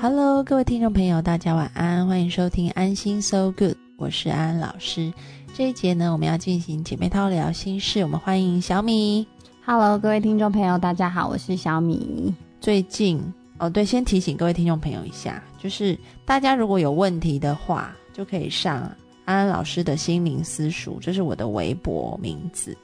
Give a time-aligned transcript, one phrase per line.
[0.00, 5.12] Hello，各位听众朋友，大家晚安，欢迎收听安心 So Good，我是安安老师。
[5.54, 9.26] 这一节呢，我们要进行姐妹淘聊心事，我们欢迎小米。
[9.64, 12.32] Hello，各位听众朋友，大家好，我是小米。
[12.60, 13.20] 最近
[13.58, 18.82] 哦，对，先提醒各位听众朋友一下，就是大家如果有问题的话，就可以上
[19.24, 22.76] 安安老师的心灵私塾，这是我的微博名字，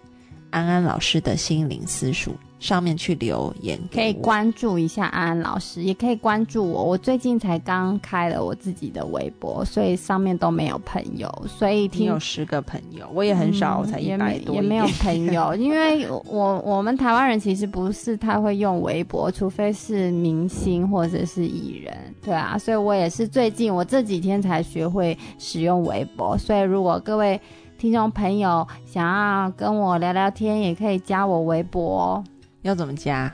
[0.50, 2.34] 安安老师的心灵私塾。
[2.58, 6.82] 上面去留言，可以关注一下安安老师，也可以关注我。
[6.82, 15.54] 我最近才刚开了我自己的微博，所以上面都没有朋友，所以听有十个朋友，我也很少，我才一百多，也没有朋友。
[15.56, 22.56] 因为我我们台湾人其实不是太会用微博，除非是明星或者是艺人，对啊。
[22.56, 27.38] 所以我也是最近我这几天才学会使用微博，所以如果各位
[27.76, 32.24] 听众朋友想要跟我聊聊天，也可以加我微博。
[32.64, 33.30] 要怎么加？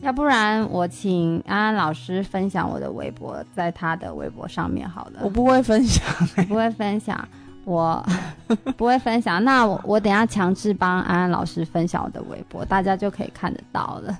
[0.00, 5.20] 要不然我请安安老师分享我的微博，在他的微博上面好了。
[5.22, 6.04] 我不会分享，
[6.46, 7.26] 不会分享，
[7.64, 8.06] 我
[8.76, 9.42] 不会分享。
[9.42, 14.16] 那我我等下强制帮安安老师分享我的微博，大家就可以看得到了。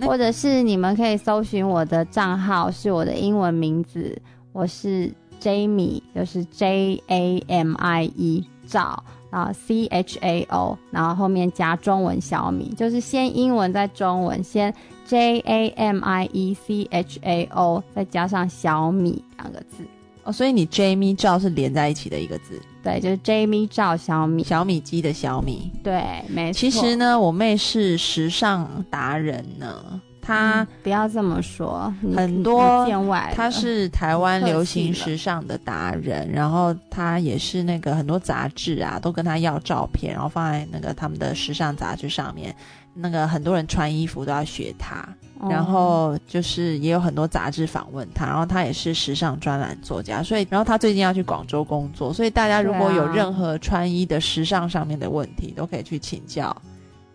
[0.00, 4.20] 或者是你们可以搜寻我的账号，是我的英文名字，
[4.52, 9.04] 我是 Jamie，就是 J A M I E 赵。
[9.32, 14.72] 啊，C H A O，然后后面加中文小米，就是先英文再中文，先
[15.06, 19.84] J A M I E C H A O，再加上小米两个字。
[20.24, 22.60] 哦，所以你 Jamie 赵是连在一起的一个字。
[22.82, 25.72] 对，就是 Jamie 赵小米，小米机的小米。
[25.82, 26.58] 对，没错。
[26.58, 30.00] 其实呢，我妹是时尚达人呢。
[30.22, 33.32] 他不要这么说，很多见外。
[33.34, 42.54] 他是台湾流行时尚的达人，然后他也是那个很多杂志啊都跟他要照片，然后放在那个他们的时尚杂志上面。
[42.94, 45.02] 那个很多人穿衣服都要学他，
[45.48, 56.54] 然后就是也有很多杂志访问他，然后他也是时尚专栏作家，所以然后他最近要去广州工作，所以大家如果有任何穿衣的时尚上面的问题，都可以去请教。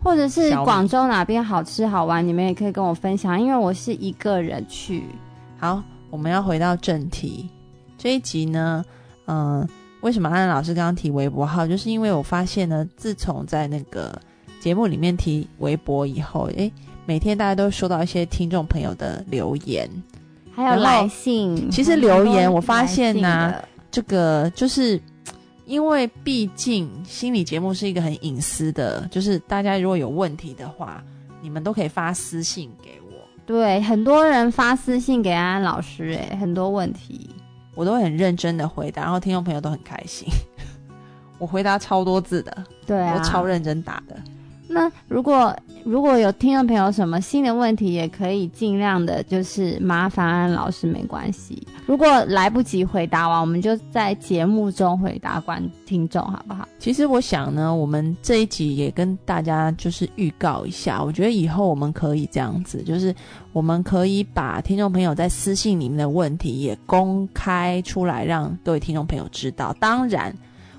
[0.02, 5.02] 或者是广州哪边好吃好玩，你们也可以跟我分享，因为我是一个人去。
[5.58, 7.48] 好，我们要回到正题，
[7.96, 8.84] 这一集呢，
[9.26, 9.68] 嗯，
[10.00, 14.16] 为什么安安老师刚刚提微博号，就是因为我发现呢，自从在那个
[14.60, 16.72] 节目里面提微博以后，诶，
[17.04, 19.90] 每天大家都收到一些听众朋友的留言，
[20.54, 21.70] 还有来信。
[21.70, 23.54] 其实留言我发现呢，
[23.90, 25.00] 这个就是。
[25.68, 31.04] 因为毕竟心理节目是一个很隐私的，就是大家如果有问题的话，
[31.42, 33.12] 你们都可以发私信给我。
[33.44, 37.28] 对，很多人发私信给安安老师，诶，很多问题
[37.74, 40.26] 我都很认真的回答，然后听众朋友都很开心。
[41.38, 44.16] 我回答超多字的，对我超认真打的。
[44.66, 51.66] 那如果如果有听众朋友什么新的问题，也可以尽量的，就是麻烦老师没关系。
[51.86, 56.68] 如果来不及回答完，我们就在节目中回答观听众，好不好？
[56.78, 63.14] 其实我想呢，我们这一集也跟大家就是预告一下，我觉得以后我们可以这样子，就是
[63.52, 69.74] 我们可以把听众朋友在私信里面的问题也公开出来，让各位听众朋友知道。
[69.80, 70.34] 当然。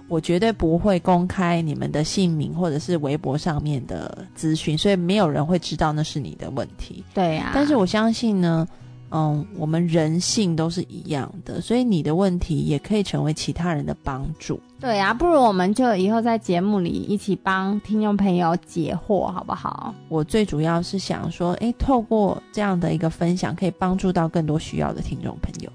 [0.10, 7.04] 我绝对不会公开你们的姓名或者是微博上面的资讯，所以没有人会知道那是你的问题。
[7.14, 8.68] 对呀，但是我相信呢，
[9.12, 14.60] 嗯，我们人性都是一样的，所以你的问题也可以成为其他人的帮助。
[14.80, 19.94] 对呀，不如我们就以后在节目里一起帮听众朋友解惑，好不好？
[20.08, 25.72] 我最主要是想说，哎，透过这样的一个分享，可以帮助到更多需要的听众朋友。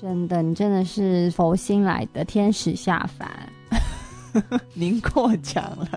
[0.00, 3.28] 真的，你真的是佛心来的天使下凡。
[4.74, 5.88] 您过奖了。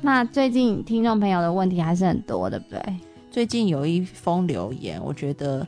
[0.00, 2.80] 那最近听众朋友的问题还是很多，对不对？
[3.30, 5.66] 最近有一封留言，我觉得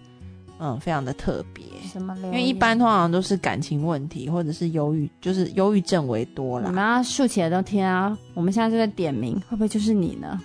[0.58, 1.64] 嗯非常的特别。
[1.82, 2.26] 什么留？
[2.26, 6.68] 因为一般通常都是感情问题或者是忧郁，就是忧郁症为多了。
[6.68, 8.16] 你们要竖起来都听啊！
[8.34, 10.40] 我们现在就在点名，会不会就是你呢？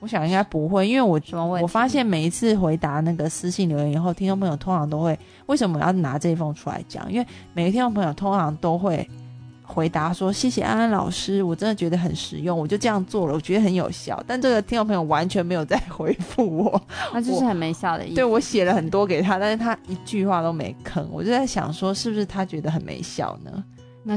[0.00, 1.20] 我想应该不会，因为我
[1.60, 7.12] 我发现每一次回答那个私信留言以后，听众朋友通常都会为什么要拿这一封出来讲？
[7.12, 9.08] 因为每个听众朋友通常都会。
[9.68, 16.82] 回答说：“谢谢安安老师，我真的觉得很实用，我就这样做了，我觉得很有效。”但这个听众朋友完全没有再回复我，
[17.12, 18.14] 那就是很没效的意思。
[18.14, 21.06] 对我写了很多给他，但是他一句话都没吭。
[21.10, 23.62] 我就在想说，是不是他觉得很没效呢？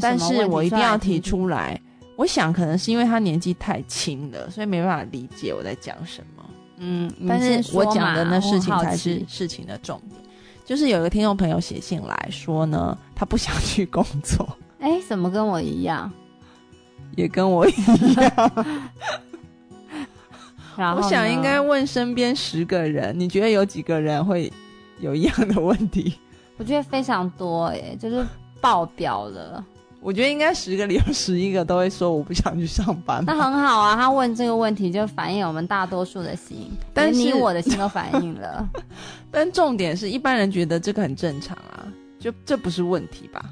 [0.02, 1.80] 但是我一定要提出来。
[2.16, 6.44] 我想可能是因为他年纪太轻了，所以没办法理解我在讲什么。
[6.78, 10.22] 嗯，但是我讲的那事情才是事情的重点。
[10.64, 14.48] 就是有一个听众朋友写信来说呢，他不想去工作。
[14.82, 16.12] 哎，怎么跟我一样？
[17.16, 17.74] 也跟我一
[18.14, 18.66] 样。
[20.78, 24.52] 然后我想应该问身边十个人，你觉得有几个人会
[25.00, 26.16] 有一样的问题？
[26.58, 28.26] 我觉得非常多哎，就是
[28.60, 29.64] 爆表了。
[30.00, 33.24] 我觉得应该十个里有十一个都会说我不想去上班。
[33.28, 38.68] 那很好啊，他问这个问题就反映我们大多数的心，但是连你我的心都反映了。
[39.30, 41.86] 但重点是一般人觉得这个很正常啊，
[42.20, 43.46] 就这不是问题吧？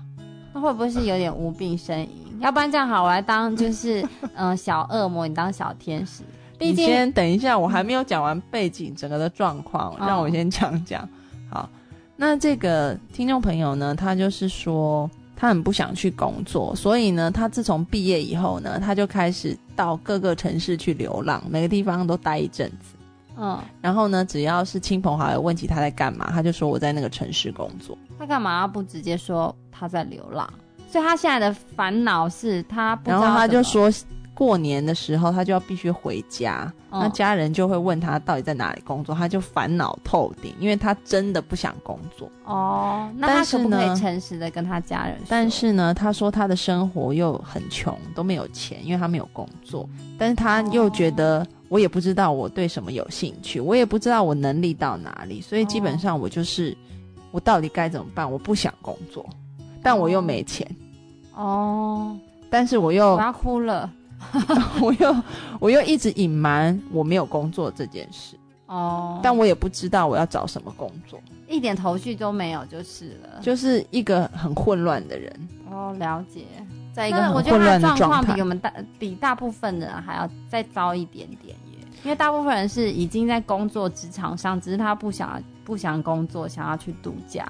[0.59, 2.09] 那会不会是有点无病呻吟？
[2.41, 4.01] 要不然这样好，我来当就是
[4.33, 6.21] 嗯、 呃小恶魔，你当小天使。
[6.57, 11.07] 毕你竟先等一下，我还没有讲完背景整个的状况，哦让我先讲讲。
[11.50, 11.69] 好，
[12.17, 22.98] 那这个听众朋友呢，他就是说他很不想去工作，所以呢，他自从毕业以后呢，他就开始到各个城市去流浪，每个地方都待一阵子。
[23.39, 27.97] 嗯，然后呢，只要是亲朋好友问起他在干嘛，他就说我在那个城市工作。
[28.18, 30.51] 他干嘛要不直接说他在流浪？
[30.89, 33.89] 所以他现在的烦恼是他不知道然后他就，说，
[34.39, 42.31] 过年的时候他就要必须回家，嗯那家人就会问他到底在哪里工作，他就烦恼透顶，因为他真的不想工作。
[42.45, 45.25] 哦，那他可不可以呢诚实的跟他家人说？
[45.27, 49.86] 但是呢，他说他的生活又很穷，都没有钱，因为他没有工作。
[50.18, 56.77] 但是他又觉得，我也不知道我对什么有兴趣，我也不知道我能力到哪里，所以基本上我就是，
[57.31, 58.31] 我到底该怎么办？
[58.31, 59.30] 我不想工作，
[59.83, 60.65] 但我又没钱，
[61.35, 62.15] 哦，
[62.50, 63.92] 但是我又我要哭了。
[64.81, 65.16] 我又
[65.60, 68.36] 我又一直隐瞒我没有工作这件事，
[68.68, 73.39] 哦，但我也不知道我要找什么工作，一点头绪都没有就是了。
[73.42, 76.45] 就是一个很混乱的人，哦，了解。
[76.92, 78.45] 在一个我很混乱的状状态况比我。
[78.45, 87.50] 们大比大部分的人还要再糟一点点耶，因为大部分人是已经在工作职场上，只是他不想不想工作，想要去度假。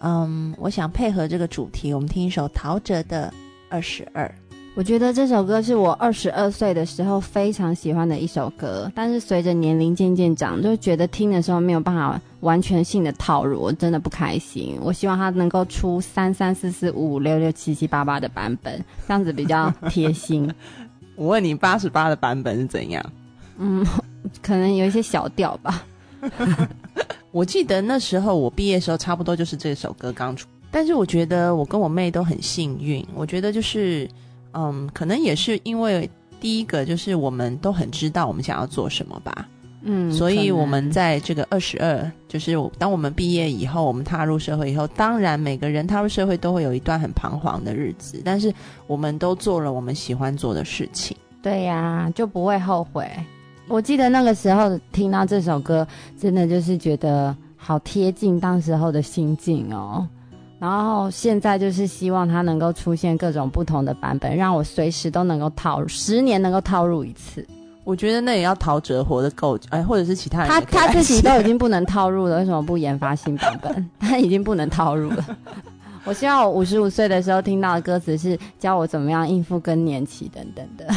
[0.00, 3.28] 嗯，我想配合这个主题，我们听一首陶喆的
[3.68, 4.26] 《二十二》。
[4.76, 14.78] 我觉得这首歌是我二十二岁的时候非常喜欢的一首歌，但是随着年龄渐渐长，就觉得听的时候没有办法完全性的套入，我真的不开心。
[14.80, 20.50] 我希望它能够出三三四四五五六六七七八八的版本，这样子比较贴心。
[21.16, 23.04] 我问你，八十八的版本是怎样？
[23.58, 23.84] 嗯，
[24.40, 25.84] 可能有一些小调吧。
[27.32, 30.48] 我记得那时候我毕业的时候，差不多就是这首歌刚出。
[30.70, 34.08] 但是我觉得我跟我妹都很幸运，我觉得就是，
[34.52, 36.08] 嗯，可能也是因为
[36.40, 39.48] 第一个就是我们都很知道我们想要做什么吧，
[39.82, 48.52] 嗯，所以我们在这个二十二，就是当我们毕业以后，我们踏入社会以后，当然每个人踏入社会都会有一段很彷徨的日子，但是
[48.86, 51.16] 我们都做了我们喜欢做的事情。
[51.42, 53.08] 对呀、就不会后悔。
[53.68, 55.86] 我记得那个时候听到这首歌，
[56.18, 60.06] 真的就是觉得好贴近当时候的心境哦。
[60.60, 67.44] 然后现在就是希望它能够出现各种不同的版本，让我随时都能够套入，十年能够套入一次。
[67.82, 73.90] 我觉得那也要陶喆活得够，哎，或者是其他人他他自己都已经不能套入了，为什么不研发新版本？
[73.98, 75.24] 他已经不能套入了。
[76.04, 80.94] 我希望我五十五岁的时候听到的歌词是教我怎么样应付更年期等等的。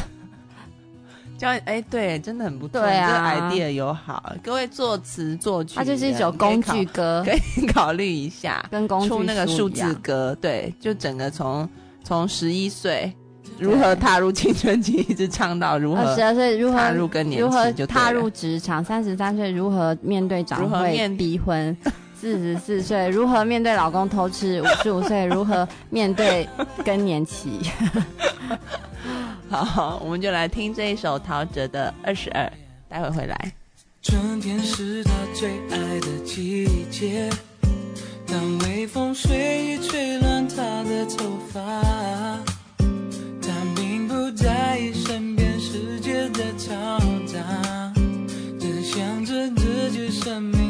[1.37, 2.81] 教哎，对，真的很不错。
[2.81, 3.07] 对啊
[3.49, 11.67] 你这个 idea 有好，各位作词作曲，它就是一首工具歌可以，考， 虑一下，跟工具出那个数字歌，对，就整个从
[12.03, 13.11] 从十一岁
[13.59, 18.83] 如何踏入青春期，一直唱到如何二十二岁如何踏入更年期如何就踏入职场？
[18.83, 21.75] 三十三岁如何面对长如何辈面逼婚？
[22.15, 24.61] 四十四岁如何面对老公偷吃？
[24.61, 26.47] 五十五岁如何面对
[26.85, 27.59] 更年期？
[29.61, 32.43] 好，我们就来听这一首陶喆的《二十二》，
[32.89, 33.53] 待会回来。
[34.01, 37.29] 春天是他最爱的季节，
[38.25, 41.61] 当微风随意吹乱他的头发，
[42.79, 47.93] 他并不在意身边世界的嘈杂，
[48.59, 50.62] 只想着自己生命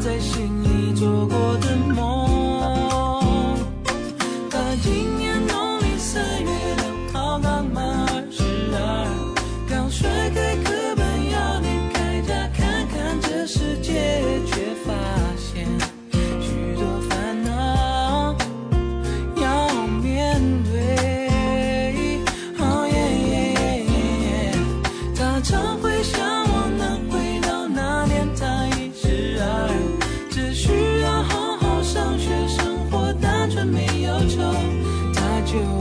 [0.00, 3.54] 在心里做过的梦。
[4.48, 8.42] 他今年农历三月六号刚满二十
[8.72, 8.78] 二，
[9.68, 13.92] 刚甩开课本要离开家看看这世界，
[14.46, 14.94] 却发
[15.36, 15.68] 现
[16.40, 18.34] 许多烦恼。
[19.36, 19.68] 要
[20.02, 20.70] 面对。
[22.58, 22.96] 哦耶
[23.28, 24.28] 耶耶耶耶
[25.14, 26.29] 他常会想
[35.52, 35.79] you.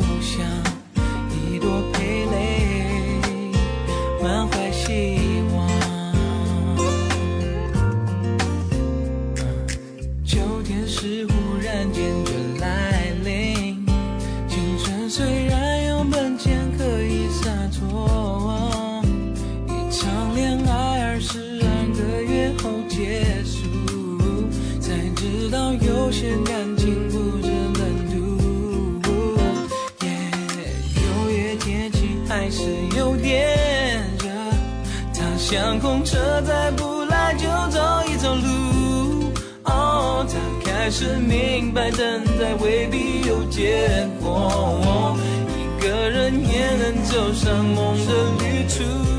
[40.91, 45.15] 是明白，等待未必有结果。
[45.55, 49.18] 一个人也能走上梦的旅途。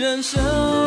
[0.00, 0.79] 人生。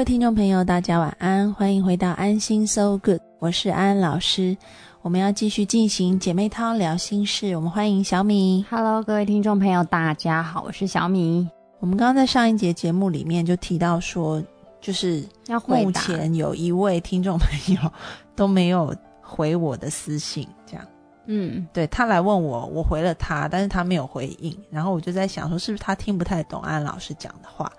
[0.00, 4.56] 位听众朋友，大家晚安，欢迎回到安心 So Good，我是安安老师。
[5.02, 8.64] 我们要继续进行姐妹淘聊心事，我们欢迎小米。
[8.70, 11.46] Hello，各位听众朋友，大家好，我是小米。
[11.80, 14.42] 我们刚刚在上一节节目里面就提到说，
[14.80, 17.92] 就是目要目前有一位听众朋友
[18.34, 20.86] 都没有回我的私信，这样。
[21.26, 27.70] 嗯，对他来问我，我回了他，但是他没有回应，然后我就在想说，是不是他听不太懂安安老师讲的话？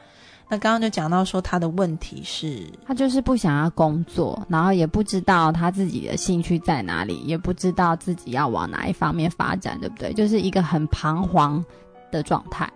[0.51, 10.11] 那刚刚就讲到说他的问题是，他就是不想要工作，然后也不知道他自己的兴趣在哪里，也不知道自己要往哪一方面发展，对不对？
[10.11, 11.63] 就是一个很彷徨
[12.11, 12.69] 的状态。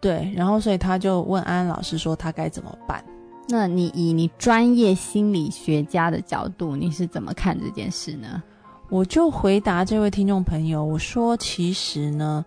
[0.00, 3.04] 对，然后所以他就问安安老师说他该怎么办？
[3.48, 8.40] 那你以你专业心理学家的角度，你是怎么看这件事呢？
[8.88, 12.44] 我就回答这位听众朋友，我说其实呢，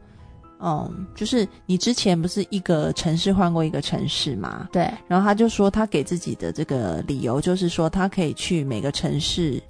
[0.65, 4.69] 嗯，就是你之前不是一个城市换过一个城市吗？
[4.71, 9.61] 对，然后他就说他给自己的这个理由就是说他可以去每个城市，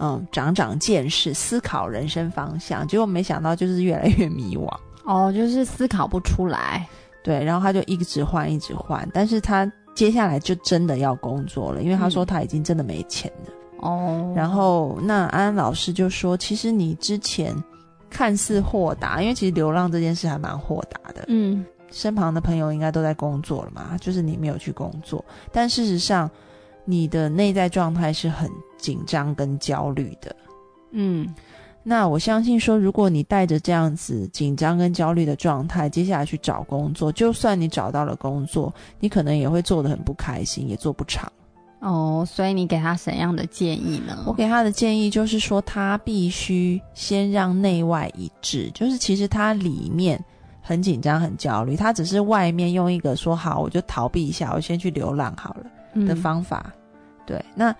[0.00, 2.88] 嗯，长长见识，思考人生方向。
[2.88, 4.74] 结果没想到就是越来越迷惘，
[5.04, 6.88] 哦，就是思考不出来。
[7.22, 13.52] 对，然后他就一直换，一直换，但是他接下来就真的要工作了，因为他说他已经真的没钱了。
[13.80, 17.54] 哦，然后那安安老师就说，其实你之前
[18.10, 26.30] 看似豁达，因为其实流浪这件事还蛮豁达的，嗯，身旁的朋友应该都在工作了嘛，就是你没有去工作，但事实上
[26.84, 30.34] 你的内在状态是很紧张跟焦虑的。
[30.90, 31.34] 嗯，
[31.82, 41.30] 那我相信说，如果你带着这样子紧张跟焦虑的状态，接下来去找工作，就算你找到了工作，你可能也会做得很不开心，也做不长。
[41.80, 44.24] 哦，所以你给他怎样的建议呢？
[44.26, 50.20] 我给他的建议就是说，他必须先让内外一致，就是其实他里面
[50.60, 55.62] 很紧张、很焦虑，他只是外面用一个说好我就逃避一下，我先去流浪好了
[56.04, 56.72] 的嗯方法。
[57.24, 57.72] 对，那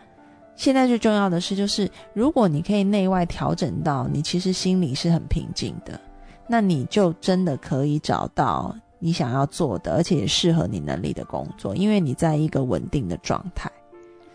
[0.55, 6.01] 现在最重要的是，就是如果你可以内外调整到你其实心里是很平静的，
[6.47, 13.69] 那你就真的可以找到你想要做的，而且也适合你能力的工作，因为你在一个稳定的状态。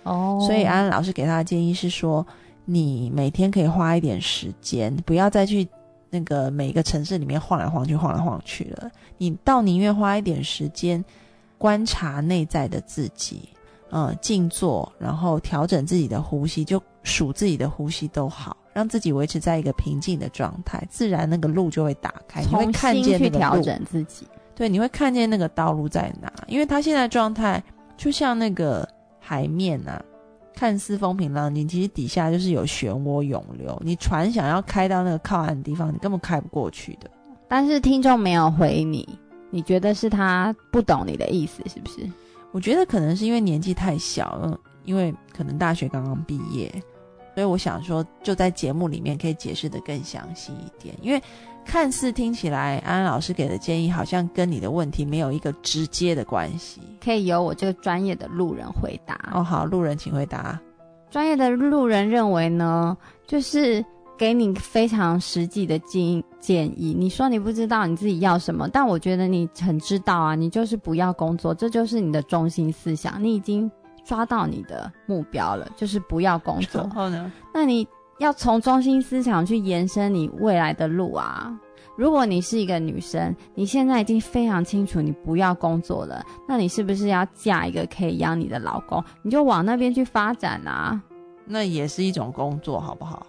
[0.04, 2.26] 哦，所以安安老师给他的建议是说，
[2.66, 5.68] 你每天可以花一点时间，不要再去
[6.10, 8.92] 那个每个城市里面晃来晃去、晃来晃去了。
[9.18, 11.04] 你倒宁愿花一点时间
[11.58, 13.50] 观察内在的自己，
[13.92, 23.64] 嗯静坐，然后调整自己的呼吸，就数自己的呼吸都好，让自己维持在一个平静的状态，自然那个路就会打开，你会重看新去调见那个路。
[23.64, 24.28] 整自己。
[24.56, 27.62] 对，你会看见那个道路在哪，因为他现在状态
[27.98, 28.88] 就像那个
[29.26, 30.04] 海面啊，
[30.54, 33.82] 看似风平浪静，其实底下就是有漩涡涌流。
[33.86, 37.10] 你船想要开到那个靠岸的地方，你根本开不过去的。
[37.48, 39.08] 但是听众没有回你，
[39.50, 42.08] 你觉得是他不懂你的意思，是不是？
[42.52, 46.70] 我觉得可能是因为年纪太小，嗯，因为可能大学刚刚毕业，
[47.34, 50.94] 所以我想说，就在节目里面可以解释的更详细一点。
[51.02, 51.22] 因为
[51.66, 56.82] 看似听起来安安老师给的建议好像跟你的问题没有一个直接的关系。
[57.04, 59.18] 可以由我这个专业的路人回答。
[59.34, 60.60] 哦，好，路人请回答。
[61.10, 63.84] 专业的路人认为呢，就是
[64.18, 66.94] 给你非常实际的建建议。
[66.98, 73.70] 你说你不知道你自己要什么，但我觉得你很知道啊，你就是不要工作，这就是你的中心思想，你已经
[74.04, 76.90] 抓到你的目标了，就是不要工作然。
[76.92, 77.32] 后呢？
[77.54, 77.88] 那你
[78.20, 81.54] 要从中心思想去延伸你未来的路啊。
[81.96, 89.04] 如果你是一个女生，你现在已经非常清楚你不要工作了，那你是不是要嫁一个可以养你的老公？
[89.22, 91.00] 你就往那边去发展啊。
[91.46, 93.28] 那也是一种工作，好不好？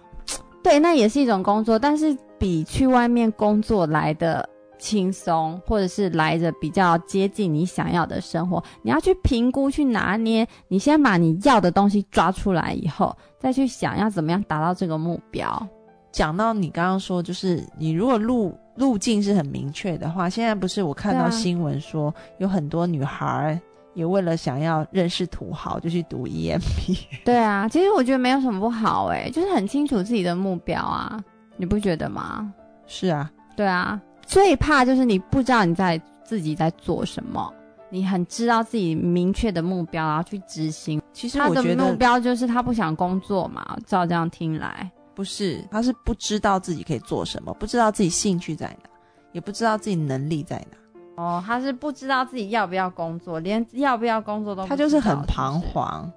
[0.63, 8.63] 对，那也是一种工作，但是比去外面工作来的轻松，或者是来着比较接近你想要的生活。
[8.81, 15.67] 你要去评估、去拿捏，你先把你要的东西抓出来以后，再去想要怎么样达到这个目标。
[16.11, 23.59] 讲到你刚刚说，就是你如果路路径是很明确的话，现在不是我看到新闻说，有很多女孩儿
[23.93, 26.97] 也为了想要认识土豪，就去读 E EMB。
[27.25, 31.21] 对啊，其实我觉得没有什么不好诶，就是很清楚自己的目标啊，
[31.57, 32.53] 你不觉得吗？
[32.87, 37.53] 是啊，对啊，最怕就是你不知道你在自己在做什么，
[37.89, 41.01] 你很知道自己明确的目标，然后去执行。
[41.13, 48.89] 其实他的目我觉得标就是他不想工作嘛，照这样听来，不是，他是不知道自己可以做什么，不知道自己兴趣在哪，
[49.31, 56.03] 也不知道自己能力在哪，哦，他是不知道自己要不要工作，连要不要工作都不他就是很彷徨。
[56.05, 56.11] 是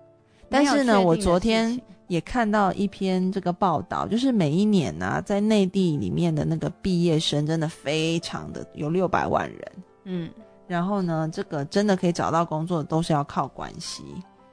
[0.50, 9.72] 但是呢，我昨天情也看到一篇这个报道，就是每一年啊，在内地里面的那个毕业生真的非常的有六百万人。
[10.04, 10.30] 嗯
[10.66, 14.02] 然后呢，这个真的可以找到工作，都是要靠关系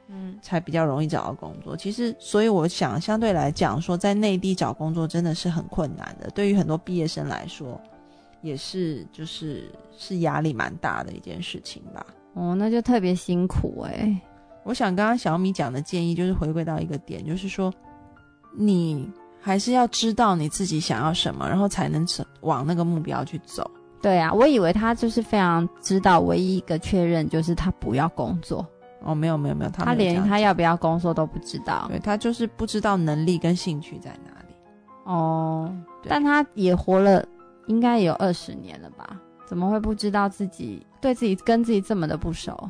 [0.07, 1.75] 嗯，才比较容易找到工作。
[1.75, 6.29] 其实，所以我想，相对来讲，说在内地找工作真的是很困难的。
[6.29, 7.81] 对于很多毕业生来说，
[8.41, 12.05] 也是就是是压力蛮大的一件事情吧。
[12.35, 14.21] 哦，那就特别辛苦哎、
[14.65, 17.71] 我想刚刚小米讲的建议就是回归到一个点，就是说
[18.51, 19.08] 你
[19.39, 23.69] 还是要知道你自己想要什么，然后才能走往那个目标去走。
[24.01, 28.65] 对啊，我以为他就是非常知道，唯一一个确认就是他不要工作，
[29.04, 31.86] 哦，没有没有没有，他他连他要不要工作都不知道。
[31.88, 34.56] 对他就是不知道能力跟兴趣在哪里。
[35.04, 35.71] 哦，
[36.08, 37.23] 但他也活了，
[37.67, 39.19] 应该也有二十年了吧？
[39.47, 42.67] 怎么会不知道自己对自己跟自己这么的不熟？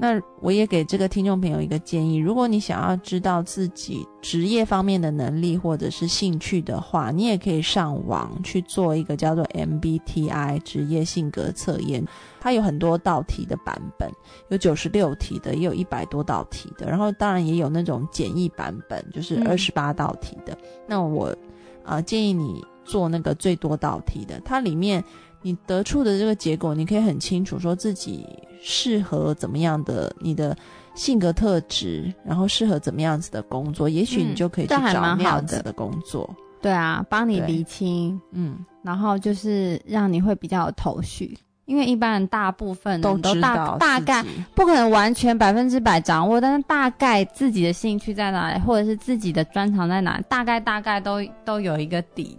[0.00, 12.06] 那我也给这个听众朋友一个建议：如果你想要知道自己职业方面的能力或者是兴趣的话，你也可以上网去做一个叫做 MBTI 职业性格测验。
[12.40, 14.08] 它有很多道题的版本，
[14.50, 16.88] 有九十六题的，也有一百多道题的。
[16.88, 20.56] 然后当然也有那种简易版本，就是嗯二十八道题的。
[20.86, 21.34] 那我
[21.82, 25.02] 呃建议你做那个最多道题的，它里面
[25.42, 28.26] 你得出的这个结果，你可以很清楚说自己
[28.60, 30.56] 适合怎么样的你的
[30.94, 35.24] 性格特质，然后适合怎么样子的工作，也许你嗯就可以去找那蛮好的。
[35.24, 36.28] 样子的工作。
[36.60, 37.46] 对啊，帮你对。
[37.46, 44.24] 厘清，嗯，然后就是让你会比较有头绪，因为一般人大部分都大大概
[44.56, 52.36] 不可能完全百分之百掌握，但是大概自己的兴趣在哪里，或者是自己的专长在哪里，大概大概都都有一个底。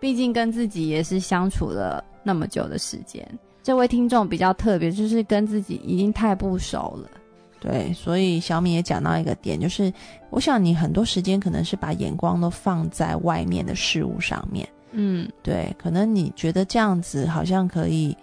[0.00, 3.24] 毕竟跟自己也是相处了那么久的时间。
[3.62, 7.08] 这位听众比较特别，就是跟自己已经太不熟了。
[7.60, 9.92] 对，所以小米也讲到一个点，就是
[10.30, 14.68] 我想你很多时间可能是把眼光都放在外面的事物上面。
[14.90, 18.16] 嗯，对，可能你觉得这样子好像可以，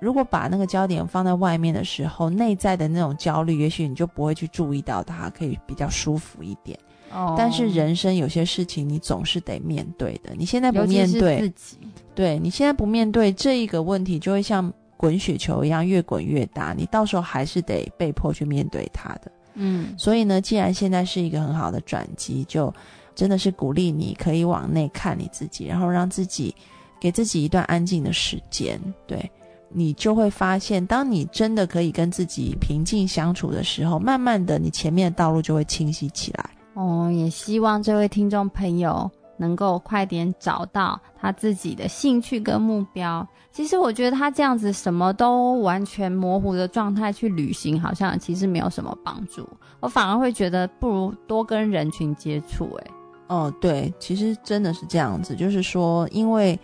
[0.00, 6.78] 如果把那个焦点放在外面的时候，内在的那种焦虑，也许你就不会去注意到它，可以比较舒服一点。
[7.16, 11.78] 哦但是人生有些事情你总是得面对的，你现在不面对自，己，
[12.14, 19.32] 对你现在不面对这一个问题，就会像滚雪球一样越滚越大，你到时候还是得被迫去面对它的。
[19.54, 22.72] 嗯，所以呢，既然现在是一个很好的转机，就
[23.14, 26.54] 真的是鼓励你可以往内看你自己，然后让自己
[27.00, 29.30] 给自己一段安静的时间，对，
[29.70, 36.50] 你就会发现，当你真的可以跟自己平静相处的时候，慢慢的，你前面的道路就会清晰起来。
[36.76, 43.26] 哦，也希望这位听众朋友能够快点找到他自己的兴趣跟目标。
[43.50, 49.48] 其实我觉得他这样子什么都完全模糊的状态去旅行，好像其实没有什么帮助。
[49.80, 52.68] 我反而会觉得不如多跟人群接触。
[52.82, 52.90] 哎，
[53.28, 56.58] 哦，对，其实真的是这样子，就是说，因为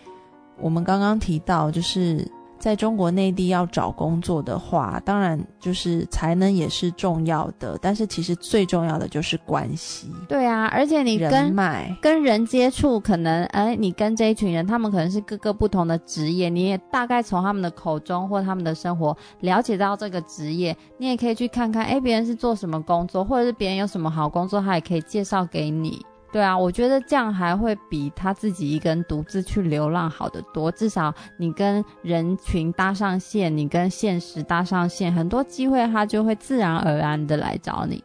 [0.61, 2.31] 我们刚刚提到，就是。
[2.63, 10.09] 在中国内地要找工作的话，当然就是才能也是重要的，但是其实最重要的就是关系。
[10.29, 11.57] 对啊，而且你跟
[12.01, 26.01] 跟人接触，可能哎，你跟这一群人，他们可能是各个不同的职业，你也大概从他们的口中或他们的生活了解到这个职业，你也可以去看看，哎，别人是做什么工作，或者是别人有什么好工作，他也可以介绍给你。
[26.33, 30.73] 对啊，我觉得这样还会比他自己一个人独自去流浪好得多。
[30.73, 38.03] 至少你跟人群搭上线，你跟现实搭上线，很多机会他就会自然而然的来找你。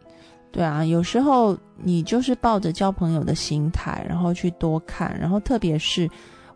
[0.51, 6.09] 对啊，有时候你就是抱着交朋友的心态，然后去多看，然后特别是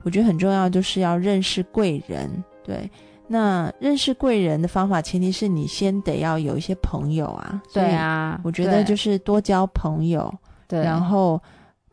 [0.03, 2.29] 我觉得很重要，就是要认识贵人。
[2.65, 2.91] 对，
[3.27, 7.61] 那认识贵人的方法，前提是你先得要有一些朋友啊。
[7.73, 10.29] 对啊，我觉得就是多交朋友，
[10.67, 11.41] 对，然后。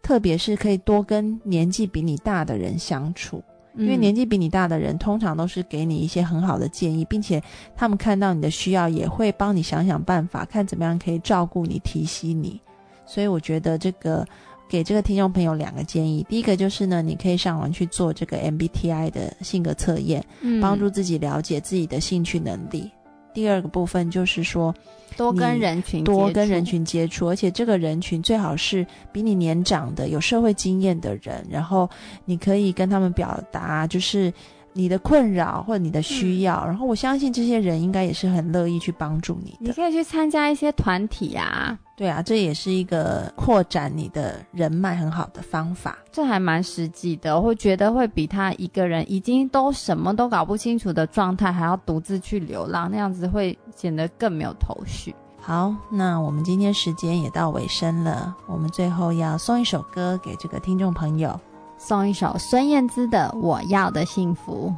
[0.02, 3.42] 特别是可以多跟年纪比你大的人相处，
[3.76, 7.42] 因为年纪比你大的人通常都是给你一些很好的建议，并且
[7.76, 12.60] 他们看到你的需要，也会帮你想想办法，看怎么样可以照顾你、提携你。
[13.06, 14.26] 所以我觉得这个
[14.68, 20.24] 给这个听众朋友两个建议：第一个就是呢，你可以上网去做这个 MBTI 的性格测验，
[20.60, 22.90] 帮助自己了解自己的兴趣能力；
[23.32, 24.74] 第二个部分就是说。
[25.16, 31.90] 多跟人群多跟人群接触，而且这个人群最好是比你年长的、有社会经验的人，然后
[32.24, 34.32] 你可以跟他们表达就是
[34.74, 39.56] 你的困扰或者你的需要，然后我相信这些人应该也是很乐意去帮助你的。
[39.60, 41.76] 你可以去参加一些团体啊。
[41.98, 45.98] 对啊，这也是一个扩展你的人脉很好的方法。
[46.12, 55.12] 这还蛮实际的，我会觉得会比他一个人已经都什么都搞不清楚的状态，还要独自去流浪，那样子会显得更没有头绪。
[55.40, 61.40] 好，那我们今天时间也到尾声了，我们最后要送一首歌给这个听众朋友，
[61.78, 64.72] 送一首孙燕姿的《我要的幸福》，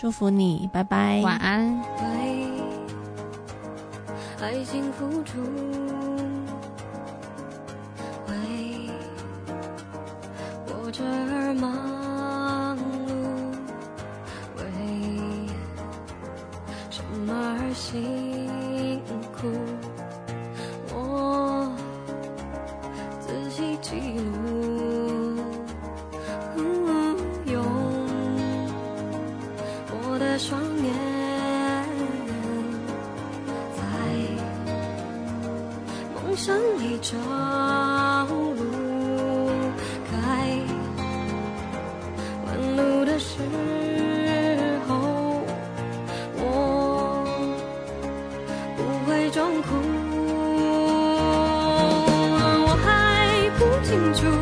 [0.00, 1.80] 祝福你，拜拜，晚安。
[4.40, 6.17] 爱情付出。
[10.90, 12.07] 这儿吗
[54.14, 54.37] 주